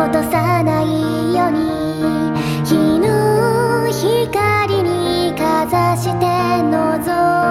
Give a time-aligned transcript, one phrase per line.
[0.00, 1.60] 落とさないように。
[2.64, 7.49] 日の光にかざして覗く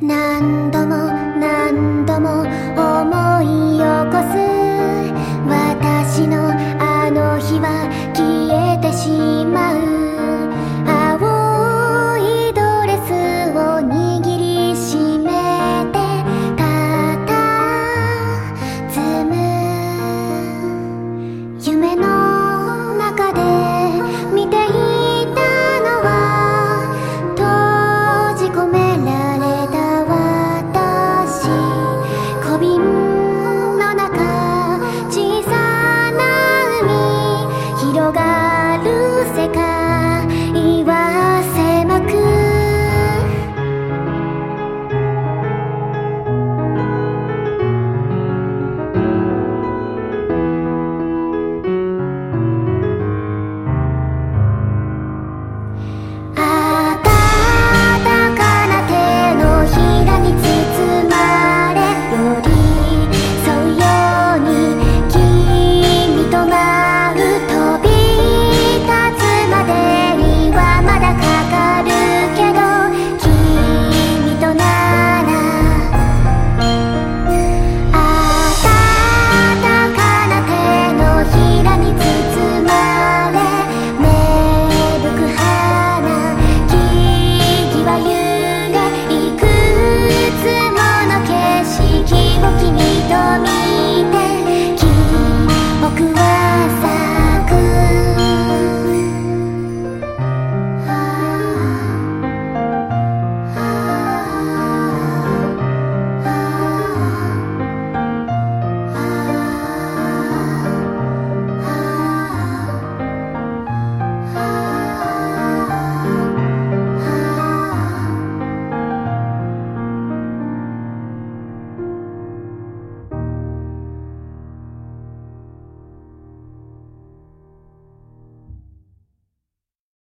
[0.00, 1.07] 何度も